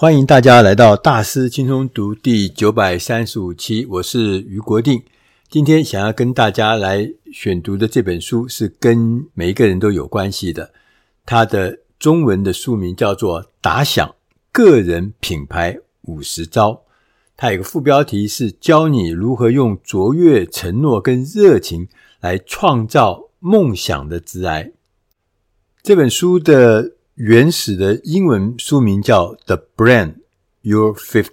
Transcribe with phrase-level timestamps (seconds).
[0.00, 5.02] 欢迎大家来到大师轻松读第九百三十五期，我是余国定。
[5.48, 10.72] 今天想要跟大家来选读的这本书是跟每一个人都有关系的，
[11.26, 14.14] 它的中文的书名叫做《打响
[14.52, 16.70] 个人品牌五十招》，
[17.36, 21.88] 它有个副标题是教你如何用卓越承诺跟热情
[22.20, 24.70] 来创造梦想的致癌。
[25.82, 30.14] 这本书的原始的英文书名叫《The Brand
[30.62, 31.32] your fifty》，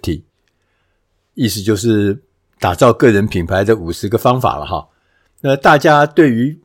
[1.34, 2.24] 意思就是
[2.58, 4.88] 打造个人品牌的五十个方法了哈。
[5.42, 6.58] 那大家对于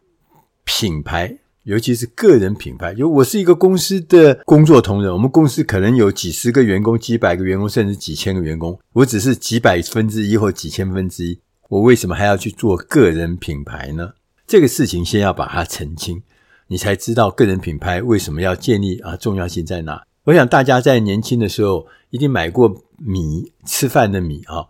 [0.63, 14.13] 品牌，尤其是个人品牌，就我是一个公司的工作同仁，我们公司可能有几十个员工、几百个员工，甚至几千个员工，我只是几百分之一或几千分之一，我为什么还要去做个人品牌呢？
[14.47, 16.23] 这个事情先要把它澄清。
[16.71, 19.17] 你才知道个人品牌为什么要建立啊？
[19.17, 20.01] 重要性在哪？
[20.23, 24.65] 我想大家在年轻的时候一定买过米，吃饭的米啊。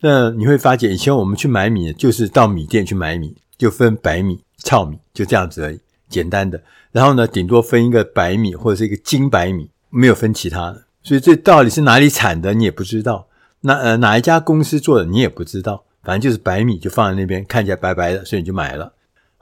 [0.00, 6.62] 那你会发觉，以前我们去买米，就是到米店去买米，就分白米、糙米，就这样子而已，简单的。
[6.92, 10.84] 然后呢，顶多分一个白米或者是一个精白米，没有分其他的。
[11.02, 13.28] 所以这到底是哪里产的，你也不知道。
[13.62, 15.84] 那呃，哪一家公司做的，你也不知道。
[16.02, 18.92] 反正就是白米，就放在那边，看起来白白的，所以你就买了。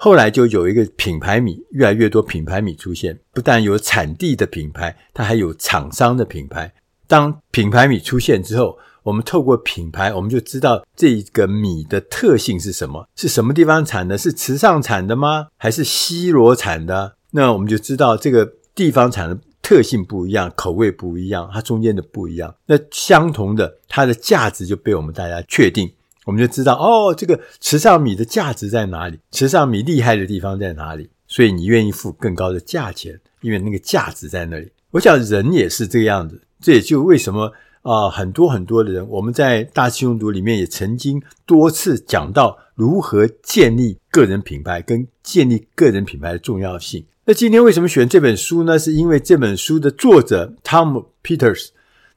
[0.05, 6.71] 后来就有一个品牌米，越来越多品牌米出现，不但有产地的品牌，它还有厂商的品牌。
[7.07, 15.47] 当品牌米出现之后，我们透过品牌，我们就知道这个米的特性是什么，是什么地方产的，是池上产的吗？
[15.57, 17.17] 还是西螺产的？
[17.31, 22.55] 那我们就知道这个地方产的特性不一样，口味不一样，它中间的不一样。
[22.67, 25.91] 那相同的，它的价值就被我们大家确定。
[26.25, 29.19] 我们就知道哦，这个池上米的价值在哪里？
[29.31, 31.09] 池上米厉害的地方在哪里？
[31.27, 34.71] 所以你愿意付更高的价钱，因为那个价值在那里。
[34.91, 47.05] 我想人也是这个样子，这也就为什么啊、很多很多的人，我们在大师用读里面也曾经多次讲到如何建立个人品牌跟建立个人品牌的重要性。
[47.27, 48.79] 那今天为什么选这本书呢？
[48.79, 51.69] 是因为这本书的作者 Tom Peters。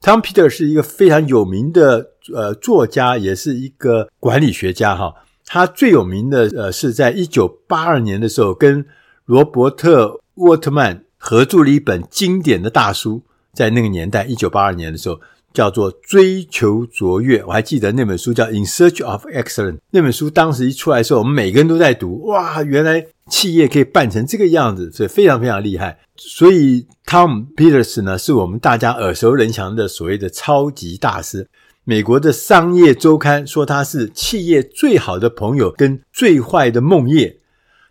[0.02, 5.14] Tom Peter 是一个非常有名的呃作家，也是一个管理学家哈。
[5.46, 8.86] 他最有名的呃是在一九八二年的时候，跟
[9.26, 15.20] 罗伯特沃特曼合著了一本经典的大书，在那个年代一九八二年的时候。
[15.54, 19.78] 叫做追求卓越，我还记得那本书叫《In Search of Excellence》。
[19.90, 22.26] 那本书当时一出来的时候，我们每个人都在读。
[22.26, 26.00] 哇，原来企业可以办成这个样子，所以非常非常厉害。
[26.16, 31.48] 所以 Tom Peters 呢，是我们大家耳熟能详的所谓的超级大师。
[31.84, 37.38] 美国的商业周刊说他是企业最好的朋友跟最坏的梦魇。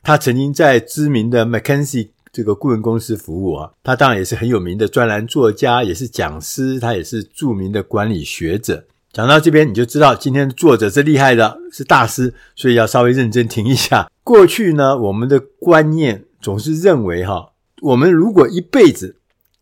[0.03, 2.09] 他曾经在知名的 McKinsey。
[2.33, 8.85] 这个顾问公司服务啊，他当然也是很有名的专栏作家，也是讲师，他也是著名的管理学者。
[9.17, 14.11] 讲到这边，你就知道今天作者是厉害的，是大师，所以要稍微认真听一下。
[14.23, 19.17] 过去呢，我们的观念总是认为哈，我们如果一辈子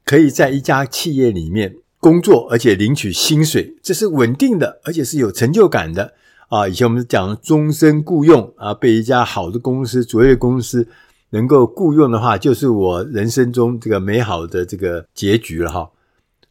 [0.05, 6.15] 可以在一家企业里面工作，而且领取薪水，这是稳定的，而且是有成就感的
[6.49, 6.67] 啊。
[6.67, 10.89] 以前我们讲终身雇佣啊，被一家好的公司、卓越公司。
[11.31, 15.91] 能够雇佣的话，就是我人生中这个美好的这个结局了哈。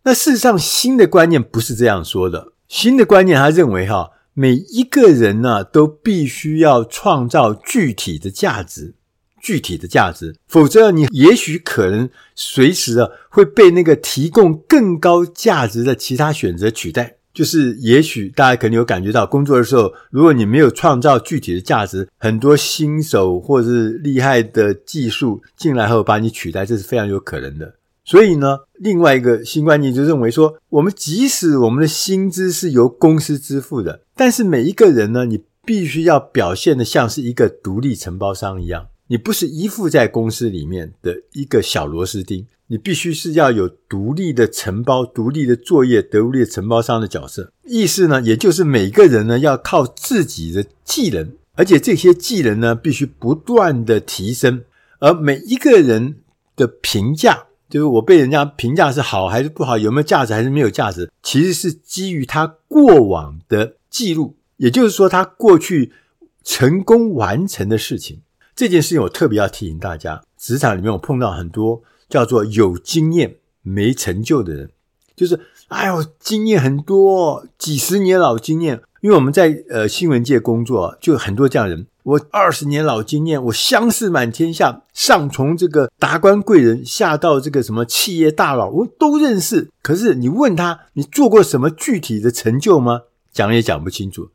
[0.03, 2.52] 那事实上，新的观念不是这样说的。
[2.73, 8.95] 新的观念，他认为哈，每一个人呢，都必须要创造具体的价值，
[9.39, 17.17] 具体的价值，否则你也许可能随时啊会被那个提供更高价值的其他选择取代。
[17.31, 27.75] 就是，也许大家可能有感觉到，工作的时候，如果你没有创造具体的价值，很多新手或者是厉害的技术进来后把你取代，这是非常有可能的。
[28.05, 42.45] 所以呢，另外一个新观念就认为说，我们即使我们的薪资是由公司支付的，但是每一个人呢，你必须要表现得像是一个独立承包商一样，你不是依附在公司里面的一个小螺丝钉。
[42.67, 47.51] 你必须是要有独立的承包、独立的作业、独立的承包商的角色。
[47.67, 54.63] 意思呢，也就是每个人呢要靠自己的技能，而且这些技能呢必须不断的提升。
[54.99, 56.15] 而每一个人
[56.55, 65.91] 的评价，就是我被人家评价是好还是不好，有没有价值还是没有价值，其实是基于他过往的记录，也就是说他过去
[66.43, 68.21] 成功完成的事情。
[68.55, 71.81] 这件事情我特别要提醒大家，职场里面我碰到很多。
[72.09, 74.69] 叫做有经验没成就的人，
[75.15, 75.39] 就是
[75.69, 78.79] 哎呦，经验很多，几十年老经验。
[79.01, 89.69] 因为我们在呃新闻界工作，就很多这样人，我二十年老经验，我相识满天下，上从这个达官贵人，下到这个什么企业大佬，我都认识。
[89.81, 93.01] 可是你问他，你做过什么具体的成就吗？
[93.31, 94.29] 讲也讲不清楚。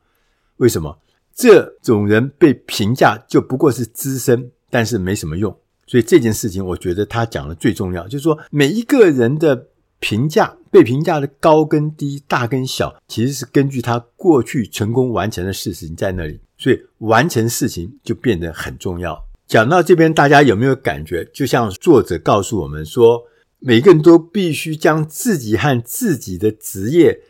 [0.57, 0.97] 为什么？
[1.33, 5.55] 这种人被评价就不过是资深，但是没什么用。
[5.87, 9.67] 所以这件事情，我觉得他讲的最重要，就是说每一个人的
[9.99, 16.39] 评价，被评价的高跟低、大跟小，其实是根据他过去成功完成的事情在那里。
[16.59, 19.25] 所以完成事情就变得很重要。
[19.47, 21.25] 讲到这边，大家有没有感觉？
[21.33, 23.23] 就像作者告诉我们说，
[23.57, 27.21] 每个人都必须将自己和自己的职业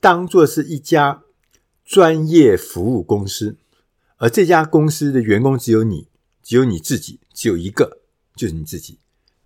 [0.00, 1.24] 当作是一家
[1.84, 3.56] 专业服务公司，
[4.16, 6.06] 而这家公司的员工只有你，
[6.42, 7.98] 只有你自己，只有一个，
[8.34, 8.98] 就是你自己。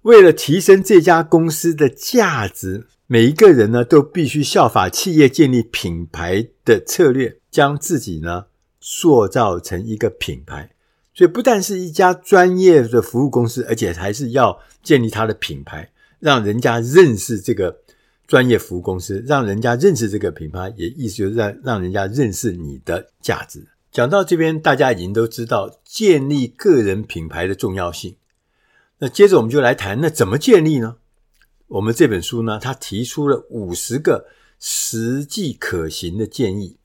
[0.02, 8.44] 为了提升这家公司的价值，每一个人呢都必须效法企业建立品牌的策略，将自己呢。
[8.82, 10.68] 塑造成一个品牌，
[11.14, 17.78] 所以不但是一家专业的服务公司，而且还是要建立它的品牌，让人家认识这个
[18.26, 23.64] 专业服务公司，让人家认识这个品牌，也意思就是让让人家认识你的价值。
[23.92, 28.16] 讲到这边，大家已经都知道建立个人品牌的重要性。
[28.98, 30.96] 那接着我们就来谈，那怎么建立呢？
[31.68, 34.26] 我们这本书呢，它提出了五十个
[34.58, 36.76] 实际可行的建议。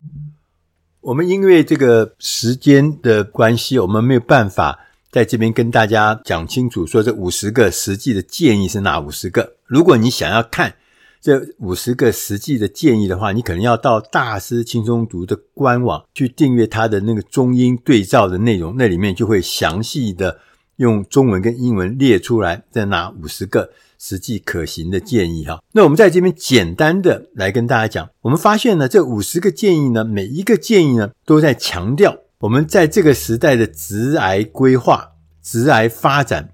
[1.01, 4.79] 我们因为这个时间的关系，我们没有办法
[5.11, 9.53] 在这边跟大家讲清楚，说这五十个实际的建议是哪五十个。
[9.65, 10.75] 如果你想要看
[11.21, 20.39] 这五十个实际的建议的话，你可能要到大师轻松读的官网去订阅他的那个中英对照的内容，那里面就会详细的
[20.77, 23.69] 用中文跟英文列出来，再拿五十个。
[23.99, 36.51] 实际可行的建议哈，那我们在这边简单的来跟大家讲，我们发现呢，这五十个建议呢，每一个建议呢，都在强调我们在这个时代的职癌规划、职癌发展。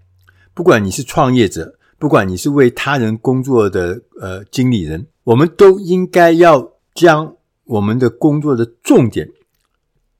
[0.53, 7.35] 不管你是创业者，不管你是为他人工作的呃经理人，我们都应该要将
[7.65, 9.29] 我们的工作的重点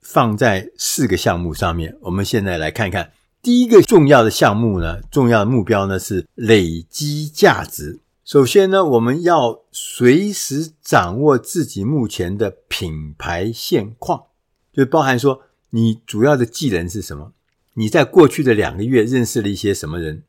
[0.02, 1.96] 放在四个项目上面。
[2.02, 3.12] 我们现在来看看。
[3.44, 8.00] 第一个重要的项目呢，重要的目标呢是累积价值。
[8.24, 14.28] 首先呢，我们要随时掌握自己目前的品牌现况，
[14.72, 15.42] 就包含说
[15.72, 17.34] 你主要的技能是什么？
[17.74, 20.24] 你在过去的两个月认识了一些什么人？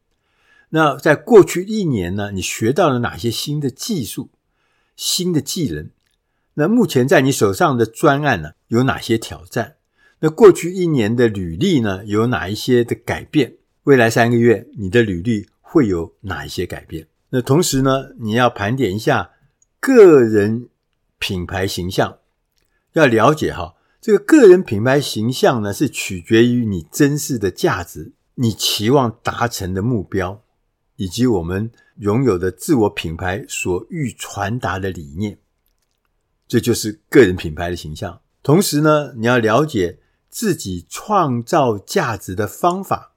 [0.70, 4.30] 那在过去一年呢，你学到了哪些新的技术、
[4.96, 5.88] 新的技能？
[6.54, 9.73] 那目前在你手上的专案呢，有哪些挑战？
[10.24, 13.56] 那过去一年的履历呢，有哪一些的改变？
[13.82, 17.06] 未来三个月你的履历会有哪一些改变？
[17.28, 19.32] 那同时呢，你要盘点一下
[19.78, 20.70] 个人
[21.18, 22.20] 品牌形象，
[22.94, 30.42] 要了解哈，这个个人品牌形象呢，是取决于你真实的价值、你期望达成的目标，
[30.96, 35.36] 以及我们拥有的自我品牌所欲传达的理念。
[36.48, 38.22] 这就是个人品牌的形象。
[38.42, 39.98] 同时呢，你要了解。
[40.34, 43.12] 自己创造价值的方法，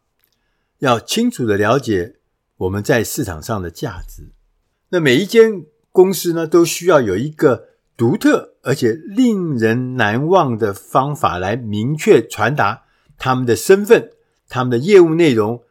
[0.78, 2.18] 要清楚的了解
[2.58, 4.30] 我们在市场上的价值。
[4.90, 12.84] 那每一间公司呢，都需要有一个独特而且令人难忘的方法来明确传达
[13.18, 14.12] 他们的身份、
[14.48, 15.64] 他们的业务内容。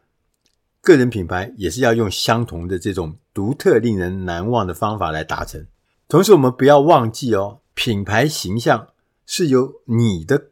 [0.81, 5.65] 个人品牌也是要用相同的这种独特、令人难忘的方法来达成。
[6.09, 8.89] 同时，我们不要忘记哦，品牌形象
[9.25, 10.47] 是由你的。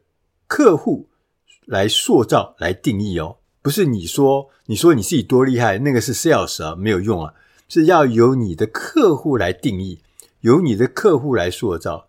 [0.46, 1.08] 客户
[1.64, 7.34] 来塑造、来定义哦，不是你说，你说你自己多厉害，那个是 sales 啊，没有用啊，
[7.68, 10.00] 是要由你的客户来定义，
[10.40, 12.08] 由你的客户来塑造。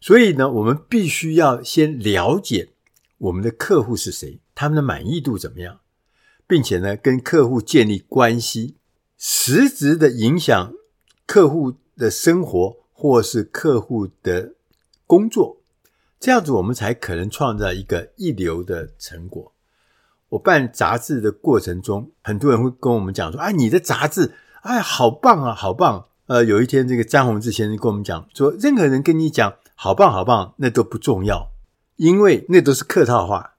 [0.00, 2.70] 所以呢，我们必须要先了解
[3.18, 5.80] 我们的客户是谁，他们的满意度怎么样，
[6.46, 8.76] 并且呢，跟客户建立关系，
[9.16, 10.74] 实质的影响
[11.26, 14.54] 客户的生活或是客户的
[15.06, 15.62] 工作。
[16.18, 19.52] 这样子，我们才可能创造一个一流的成果。
[20.30, 31.52] 我办杂志的过程中，很多人会跟我们讲说：“啊，你的杂志，哎，好棒啊，好棒！”呃，有一天，这个詹宏志先生跟我们讲说：“任何人跟你讲好棒好棒，那都不重要，
[31.94, 33.54] 因为那都是客套话。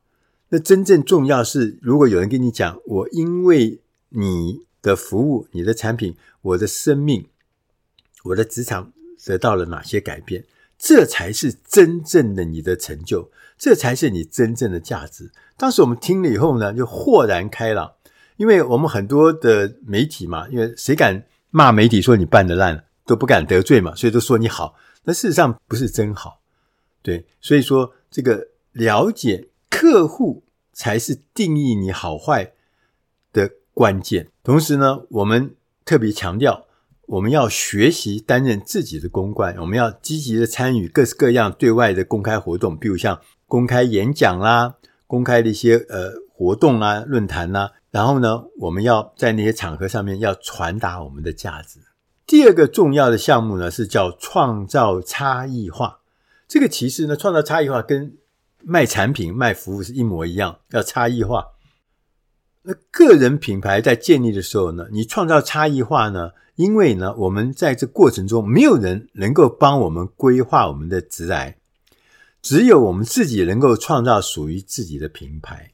[0.50, 7.28] 那真正重要是，如果有人跟你讲，我因为你的服务、你的产品，我的生命、
[8.26, 8.92] 我的职场
[9.26, 10.44] 得到了哪些改变。”
[10.78, 15.32] 这才是真正的你的成就，这才是你真正的价值。
[15.58, 17.94] 当时我们听了以后呢，就豁然开朗，
[18.36, 24.76] 因为我们很多的媒体嘛，因为谁敢骂媒体说你办得烂，都不敢得罪嘛，所以都说你好。
[25.04, 26.42] 那事实上不是真好，
[27.02, 27.26] 对。
[27.42, 30.44] 所以说，这个了解客户
[30.74, 32.52] 才是定义你好坏
[33.34, 34.30] 的关键。
[34.44, 35.56] 同时呢，我们
[35.86, 36.67] 特别强调，
[37.08, 44.76] 我们要学习担任自己的公关，我们要积极的参与各式各样对外的公开活动，比如像公开演讲啦、
[45.08, 47.72] 公开的一些呃活动啊、论坛啦。
[47.92, 51.80] 然后呢，我们要在那些场合上面要传达我们的价值。
[52.26, 56.00] 第二个重要的项目呢，是叫创造差异化。
[56.46, 58.18] 这个其实呢，创造差异化跟
[58.62, 61.46] 卖产品、卖服务是一模一样，要差异化。
[62.64, 71.54] 那个人品牌在建立的时候呢，你创造差异化呢，因为呢，我们在这过程中没有人能够帮我们规划我们的职涯，
[72.42, 75.74] 只有我们自己能够创造属于自己的品牌。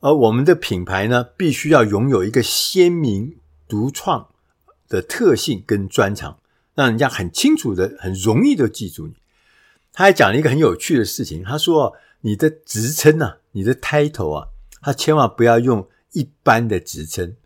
[0.00, 3.36] 而我们的品牌呢，必须要拥有一个鲜明
[3.68, 4.28] 独创
[4.88, 6.40] 的特性跟专长，
[6.74, 9.14] 让人家很清楚的、很容易的记住你。
[9.92, 14.48] 他还讲了一个很有趣的事情，他说：“你的职称啊，你的 title 啊，
[14.82, 17.36] 他千万不要用一般的职称，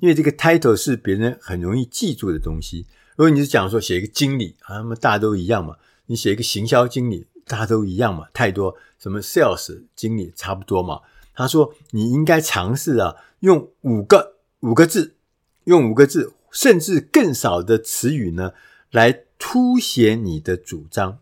[0.00, 2.86] 因为这个 title 是别人很容易记住的东西。
[3.16, 5.76] 如果你是讲说写一个经理啊，那么大家都一样嘛。
[6.06, 11.00] 你写一个行销经理，大家都一样嘛，太多什么 sales 经理差不多嘛。
[11.34, 15.16] 他说你应该尝试啊，用五个五个字，
[15.64, 18.52] 用五个字。”甚至更少的词语呢，
[18.90, 21.18] 来凸显你的主张。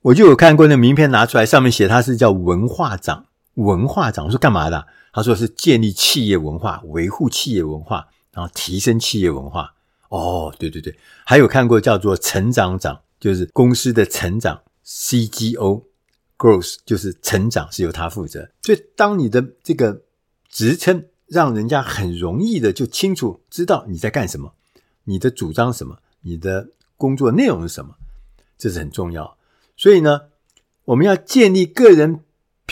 [0.00, 4.24] 我就有看过那名片拿出来，上面写他是叫文化长，文化长。
[4.24, 4.86] 我说干嘛的？
[5.12, 9.74] 他说是建立企业文化，维护企业文化，然后提升企业文化。
[10.08, 18.50] 哦，对对对，还有看过叫做成长长，就是公司的成长，CGO，growth 就是成长是由他负责。
[18.62, 20.02] 所以当你的这个
[20.48, 21.04] 职称。
[21.28, 24.52] 让人家很容易的就清楚知道你在干什么，
[25.04, 27.94] 你的主张什么，你的工作内容是什么，
[28.58, 29.38] 这是很重要。
[29.74, 30.24] 所以呢，
[30.84, 32.20] 我们要建立个人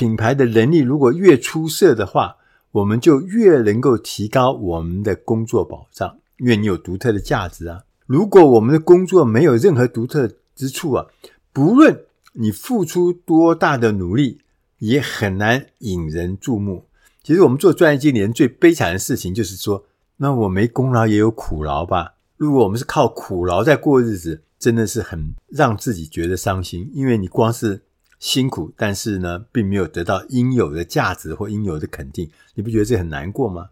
[0.00, 2.36] 品牌的能力，如果越出色的话，
[2.72, 7.82] 我们就越能够提高我们的工作保障，因为你有独特的价值啊。
[8.06, 11.04] 如果我们的工作没有任何独特之处啊，
[11.52, 14.38] 不论你付出多大的努力，
[14.78, 16.86] 也很难引人注目。
[17.22, 19.84] 其实我们做专业经理人最悲惨的事情就是说，
[20.16, 22.14] 那我没功劳也有苦劳吧？
[22.38, 26.90] 如果我们是靠苦劳在过日子，真的是很让自己觉得伤心。
[26.94, 27.82] 因为你光是
[28.20, 33.70] 辛苦，但是呢，并没有得到应有的价值或应有的肯定，你不觉得这很难过吗？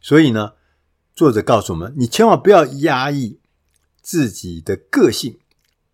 [0.00, 0.52] 所以呢，
[1.16, 3.40] 作者告诉我们，你千万不要压抑
[4.00, 5.40] 自己的个性、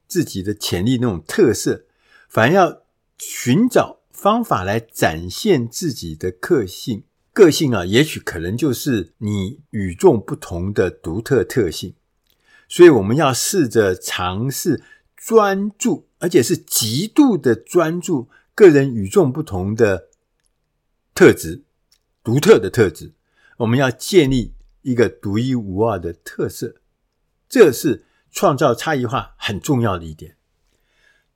[0.07, 1.87] 自己的潜力那种特色，
[2.29, 2.83] 反而要
[3.17, 3.97] 寻找。
[4.13, 11.95] 方法来展现自己的个性，个性啊，也许可能就是你与众不同的独特特性。
[12.69, 14.83] 所以我们要试着尝试
[15.23, 20.09] 专注，而且是极度的专注个人与众不同的
[21.15, 21.63] 特质，
[22.25, 23.13] 独特的特质。
[23.59, 26.77] 我们要建立一个独一无二的特色，
[27.49, 30.37] 这是创造差异化很重要的一点。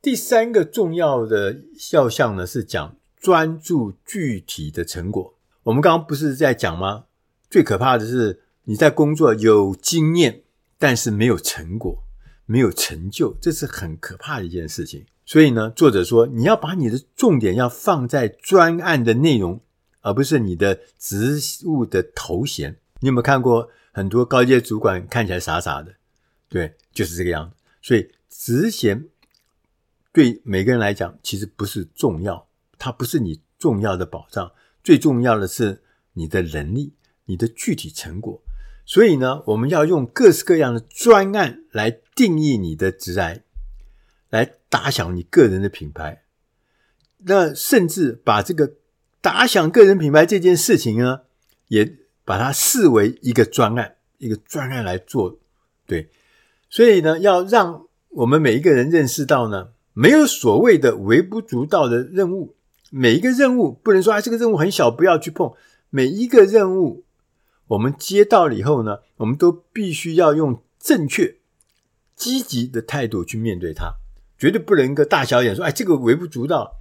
[0.01, 1.61] 第三个重要的
[1.93, 5.35] 要项呢，是讲专注具体的成果。
[5.65, 7.05] 我们刚刚不是在讲吗？
[7.51, 10.43] 最可怕的是你在工作有经验，
[10.79, 12.04] 但是没有成果，
[12.47, 15.05] 没有成就，这是很可怕的一件事情。
[15.25, 19.61] 所以呢，作者说你要把你的重点要放在专案的内容，
[20.03, 22.77] 而不是你的职务的头衔。
[23.01, 25.95] 你有没有看过很多高阶主管看起来傻傻的？
[26.49, 27.57] 对，就是这个样子。
[27.81, 29.09] 所以职衔。
[30.13, 32.47] 对每个人来讲，其实不是重要，
[32.79, 34.53] 它不是你重要的保障。
[34.85, 35.83] 最重要的是
[36.13, 38.41] 你的能力，你的具体成果。
[38.87, 43.41] 所以呢，我们要用各式各样的专案来定义你的职涯，
[44.31, 46.23] 来打响你个人的品牌。
[47.19, 48.75] 那甚至把这个
[49.21, 51.23] 打响个人品牌这件事情呢，
[51.69, 55.39] 也把它视为一个专案，一个专案来做。
[55.87, 56.11] 对，
[56.69, 59.71] 所以呢，要让我们每一个人认识到呢。
[59.97, 62.57] 没有所谓的微不足道的任务，
[62.91, 65.53] 每一个任务不能说啊，这个任务很小，不要去碰。
[65.89, 67.05] 每一个任务，
[67.69, 71.37] 我们接到了以后呢，我们都必须要用正确、
[72.17, 73.95] 积极的态度去面对它，
[74.39, 76.81] 绝对不能够大小眼说，哎，这个微不足道。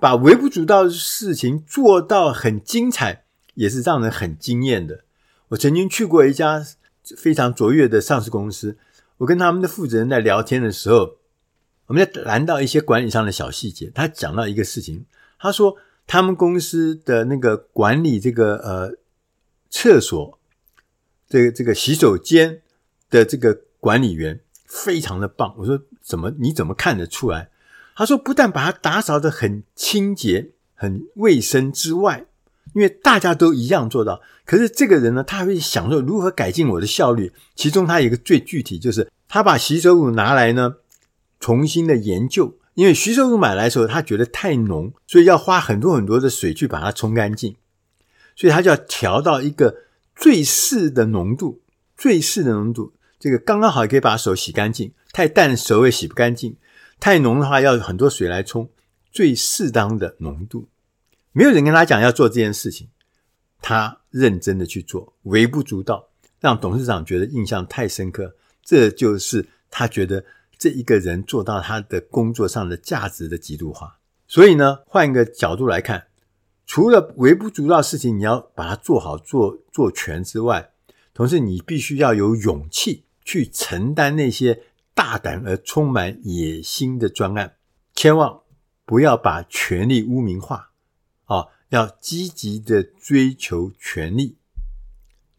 [0.00, 5.04] 把微不足道的事情做到很精彩，也是让人很惊艳的。
[5.48, 6.64] 我曾经去过一家
[7.16, 8.78] 非常卓越的上市公司，
[9.16, 11.16] 我跟他们的负责人在聊天的时候。
[11.86, 15.06] 我们在谈到一些管理上的小细节，他讲到一个事情，
[15.38, 15.74] 他说
[16.06, 18.98] 他们公司的那个管理这个呃
[19.70, 20.38] 厕所，
[21.26, 22.60] 这个这个洗手间
[23.08, 24.38] 的这个管理员
[24.68, 25.52] 非常的棒。
[25.58, 27.50] 我说怎么你怎么看得出来？
[27.96, 32.26] 他说不但把它打扫得很清洁、很卫生之外，
[32.74, 37.32] 因为大家都一样做到，可是这个人呢，他会想说如何改进我的效率。
[37.56, 40.76] 其中他有一个最具体，就是他把洗手乳拿来呢，
[41.40, 42.56] 重新的研究。
[42.74, 47.56] 因为洗手乳买来的时候，他觉得太浓，所以要花很多很多的水去把它冲干净，
[48.36, 49.74] 所以他就要调到一个
[50.14, 51.60] 最适的浓度，
[51.96, 54.92] 最适的浓度，这个刚刚好也可以把手洗干净。
[55.12, 56.56] 太淡手也洗不干净，
[57.00, 58.70] 太浓的话要很多水来冲，
[59.10, 60.68] 最适当的浓度。
[61.32, 62.88] 没有人跟他讲要做这件事情，
[63.60, 68.36] 他认真的去做，微不足道，让董事长觉得印象太深刻。
[68.62, 70.24] 这就是他觉得
[70.58, 73.98] 这一个人做到他的工作上的价值的极度化。
[74.26, 76.08] 所以呢，换一个角度来看，
[76.66, 80.70] 除了微不足道事情你要把它做好做做全之外，
[81.14, 84.62] 同时你必须要有勇气去承担那些
[84.94, 87.56] 大胆而充满野心的专案，
[87.94, 88.32] 千万
[88.86, 90.70] 不要把权力污名化。
[91.26, 94.38] 啊，要积极的追求权力，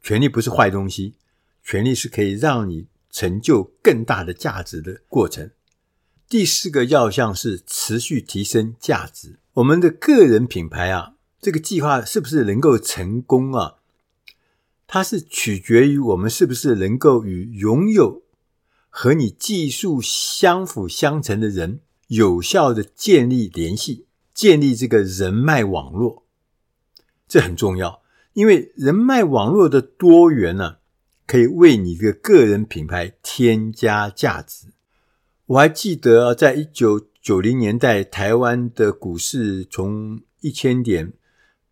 [0.04, 1.16] 权力不是坏东西，
[1.64, 5.50] 权力是可以让你成就更大的价值的过程。
[6.28, 9.40] 第四个要项是持续提升价值。
[9.54, 13.78] 我们的个人品牌啊，这个计划是不是能够成功啊？
[14.92, 18.24] 它是取决于我们是不是能够与拥有
[18.90, 24.08] 和你技术相辅相成的人有效的建立联系。
[24.34, 26.24] 建立这个人脉网络，
[27.28, 30.78] 这很重要，因为人脉网络的多元呢，
[31.28, 34.68] 可以为你的个人品牌添加价值。
[35.46, 41.12] 我还记得啊，在一九九零年代，台湾的股市从一千点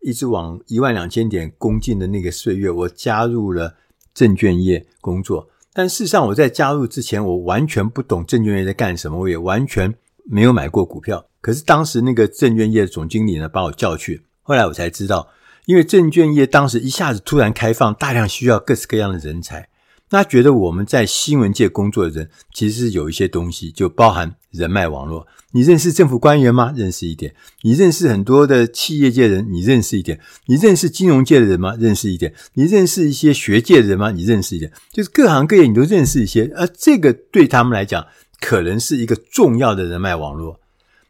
[0.00, 3.74] 一直往一万两千点攻进的那个岁月，我加入了
[4.14, 5.48] 证券业工作。
[5.72, 11.26] 但事实上，我在加入之前，我完全不懂证券业在干什么，我也完全没有买过股票。
[11.40, 14.22] 可是当时那个证券业总经理呢，把我叫去。
[14.42, 15.28] 后来我才知道，
[15.66, 19.68] 因为证券业当时一下子突然开放，大量需要各式各样的人才。
[20.10, 25.26] 那觉得我们在新闻界工作的人，其实是有一些东西，就包含人脉网络。
[25.52, 26.74] 你认识政府官员吗？
[26.76, 27.34] 认识一点。
[27.62, 29.50] 你认识很多的企业界人？
[29.50, 30.20] 你认识一点。
[30.46, 31.74] 你认识金融界的人吗？
[31.78, 32.34] 认识一点。
[32.52, 34.10] 你认识一些学界的人吗？
[34.10, 34.70] 你认识一点。
[34.92, 38.06] 就是各行各业你都认识一些，而这个对他们来讲，
[38.40, 40.60] 可能是一个重要的人脉网络。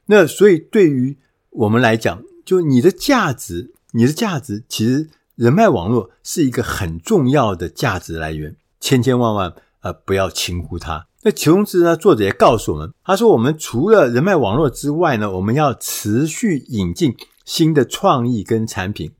[0.07, 1.19] 那所以，对于
[1.51, 11.08] 我们来讲，就你的价值，你的价值，其实人脉网络是一个很重要的价值来源，千千万万呃不要轻忽它。
[11.23, 19.13] 那同时呢，作者也告诉我们，他说我们除了人脉网络之外呢，我们要持续引进新的创意跟产品，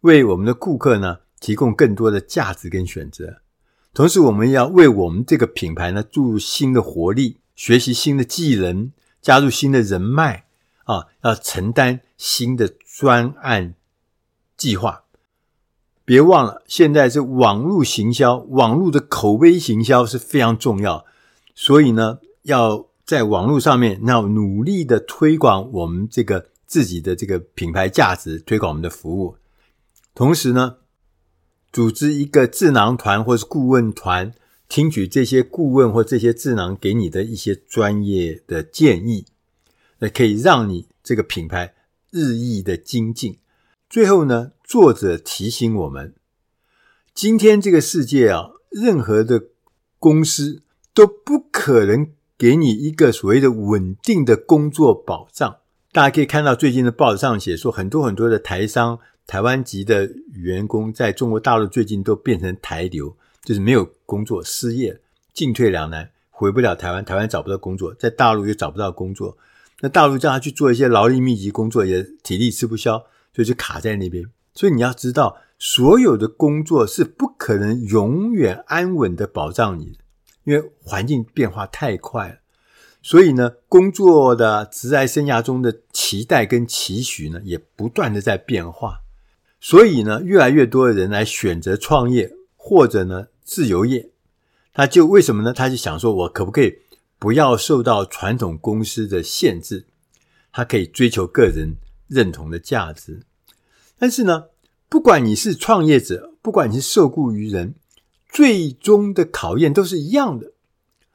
[0.00, 3.38] 为我们的顾客呢提供更多的价值跟选择。
[3.92, 8.92] 同时，我们要为我们这个品牌呢注入新的活力，学习新的技能。
[9.24, 10.44] 加入新的人脉
[10.84, 13.74] 啊，要承担新的专案
[14.54, 15.04] 计划。
[16.04, 21.06] 别忘了，现在是网络行销，网络的口碑行销是非常重要。
[21.54, 29.36] 所以呢，要在网络上面，要努力的推广我们这个自己的这个品牌价值，推广我们的服务。
[30.14, 30.76] 同时呢，
[31.72, 34.34] 组织一个智囊团或是顾问团。
[34.66, 39.26] 听取这些顾问或这些智囊给你的一些专业的建议，
[39.98, 41.74] 那可以让你这个品牌
[42.10, 43.38] 日益的精进。
[43.90, 46.14] 最后呢，作者提醒我们，
[47.14, 49.44] 今天这个世界啊，任何的
[49.98, 50.62] 公司
[50.94, 55.56] 都不可能给你一个所谓的稳定的工作保障。
[55.92, 63.14] 大家可以看到最近的报纸上写说，很多很多的台商、台湾籍的员工在中国大陆最近都变成台流。
[63.44, 64.98] 就是没有工作，失业，
[65.34, 69.36] 进退两难，回不了台湾，台湾找不到工作，在大陆又找不到工作，
[69.80, 72.96] 那大陆叫他去做一些劳力密集工作，也体力吃不消，
[73.34, 74.24] 所以就卡在那边。
[74.54, 79.98] 所以你要知道，所有的工作是不可能永远安稳的保障你的，
[80.44, 82.36] 因为环境变化太快了。
[83.02, 89.00] 所以呢，工作的职业生涯中的期待跟期许呢，也不断的在变化。
[89.60, 94.10] 所以呢，越来越多的人来选择创业，或者呢，自由业，
[94.72, 95.52] 他就为什么呢？
[95.52, 96.78] 他就想说，我可不可以
[97.18, 99.86] 不要受到传统公司的限制？
[100.52, 101.76] 他可以追求个人
[102.08, 103.20] 认同的价值。
[103.98, 104.44] 但是呢，
[104.88, 107.74] 不管你是创业者，不管你是受雇于人，
[108.34, 110.52] 最终的考验都是一样的。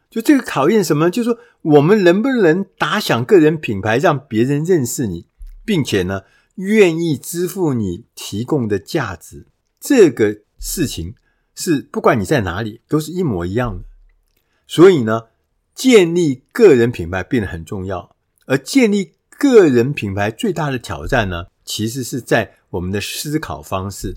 [0.10, 1.12] 就这个考验什么？
[1.12, 5.28] 就是说，我们能不能打响个人品牌，让别人认识你，
[5.66, 6.22] 并且呢，
[6.56, 9.46] 愿意支付你提供的价值？
[9.80, 11.14] 这个事情。
[11.54, 13.84] 是，不管你在哪里，都是一模一样的。
[14.66, 15.24] 所以呢，
[15.76, 18.16] 建立个人品牌变得很重要。
[18.46, 24.16] 而建立个人品牌最大的挑战呢，其实是在我们的思考方式。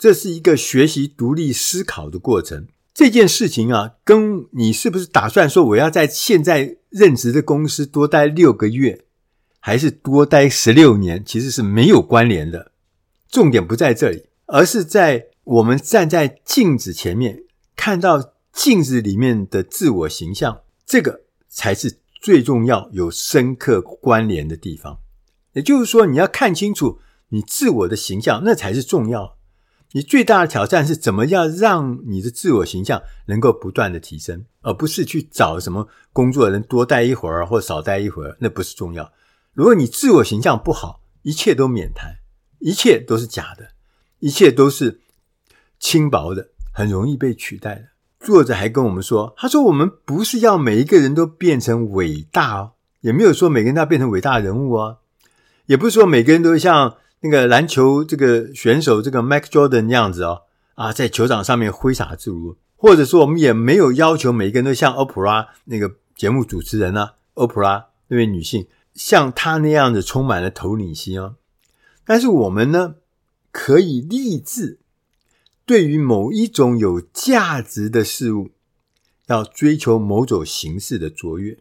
[0.00, 2.66] 这是一个学习独立思考的过程。
[2.94, 9.04] 这件事情啊，跟你是不是打算说我要在现在任职的公司多待六个月，
[9.58, 12.72] 还是多待十六年，其实是没有关联的。
[13.28, 17.44] 重点不在这里，而是在我们站在镜子前面，
[17.76, 24.98] 看到镜子里面的自我形象，这个才是最重要、有深刻关联的地方。
[25.52, 29.36] 也就是说，你要看清楚你自我的形象，那才是重要。
[29.92, 39.12] 你最大的挑战是怎么样让你的自我形象能够不断的提升，而不是去找什么工作人多待一会儿或少待一会儿，那不是重要。
[39.52, 42.18] 如果你自我形象不好，一切都免谈，
[42.60, 43.70] 一切都是假的，
[44.20, 45.00] 一切都是
[45.80, 47.84] 轻薄的，很容易被取代的。
[48.20, 54.98] 作者还跟我们说，他说我们不是要每一个人都变成伟大哦，也没有说每个人都要变成伟大人物哦，
[55.66, 56.96] 也不是说每个人都像。
[57.22, 60.42] 那个篮球这个选手，这个 Mike Jordan 那样子哦，
[60.74, 71.36] 啊，在球场上面挥洒自如，或者说我们也没有要求每个人都像 Oprah 那个节目主持人呢，Oprah 那位女性像她那样子充满了头领心哦。
[72.06, 72.94] 但是我们呢，
[73.52, 74.78] 可以立志，
[75.66, 78.50] 对于某一种有价值的事物，
[79.26, 81.58] 要追求某种形式的卓越，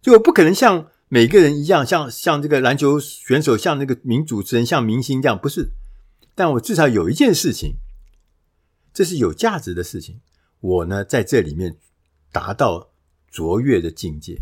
[0.00, 0.86] 就不可能像。
[1.08, 5.70] 每个人一样，像像这个篮球选手，像那个名主持人，像明星这样，不是。
[6.34, 7.76] 但我至少有一件事情，
[8.92, 10.20] 这是有价值的事情。
[10.58, 11.76] 我呢，在这里面
[12.32, 12.90] 达到
[13.30, 14.40] 卓越的境界，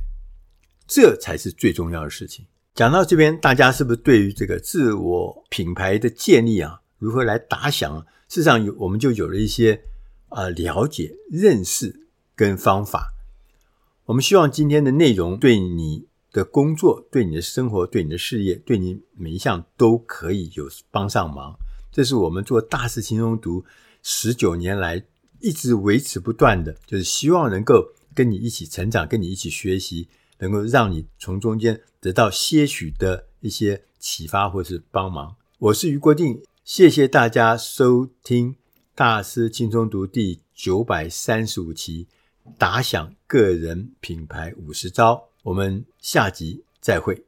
[0.86, 2.46] 这才是最重要的事情。
[2.74, 8.00] 讲到这边，大家是不是对于这个自我品牌的建立啊，如何来打响？
[8.28, 9.84] 事实上有，我们就有了一些
[10.30, 13.12] 啊了解、认识跟方法。
[14.06, 16.06] 我们希望今天的内容对你。
[16.34, 21.56] 的工作对你的生活、对你的事业、对你每一项都可以有帮上忙。
[21.92, 23.64] 这是我们做大师轻松读
[24.02, 25.04] 十九年来
[25.40, 35.36] 一直维持不断的，就是希望能够跟你一起成长，跟你一起学习，能够让你从中间得到些许的一些启发或是帮忙。
[35.60, 38.56] 我是于国定，谢谢大家收听
[38.96, 42.08] 大师轻松读第九百三十五期，
[42.58, 45.28] 打响个人品牌五十招。
[45.44, 47.22] 我们下集再会。